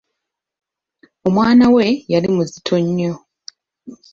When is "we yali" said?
1.75-2.27